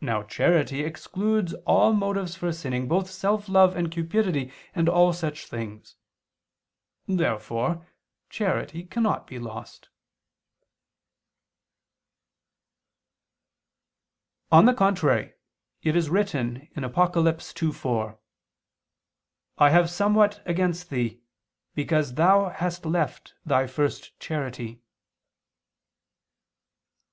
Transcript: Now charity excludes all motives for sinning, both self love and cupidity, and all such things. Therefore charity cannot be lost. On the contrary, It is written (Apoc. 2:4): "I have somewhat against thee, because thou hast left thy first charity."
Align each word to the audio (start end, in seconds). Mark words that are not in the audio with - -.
Now 0.00 0.24
charity 0.24 0.82
excludes 0.82 1.54
all 1.68 1.92
motives 1.92 2.34
for 2.34 2.52
sinning, 2.52 2.88
both 2.88 3.08
self 3.08 3.48
love 3.48 3.76
and 3.76 3.92
cupidity, 3.92 4.50
and 4.74 4.88
all 4.88 5.12
such 5.12 5.46
things. 5.46 5.94
Therefore 7.06 7.86
charity 8.28 8.82
cannot 8.82 9.28
be 9.28 9.38
lost. 9.38 9.88
On 14.50 14.64
the 14.64 14.74
contrary, 14.74 15.34
It 15.84 15.94
is 15.94 16.10
written 16.10 16.66
(Apoc. 16.74 17.12
2:4): 17.14 18.18
"I 19.58 19.70
have 19.70 19.88
somewhat 19.88 20.42
against 20.44 20.90
thee, 20.90 21.20
because 21.76 22.14
thou 22.14 22.48
hast 22.48 22.84
left 22.84 23.34
thy 23.46 23.68
first 23.68 24.18
charity." 24.18 24.80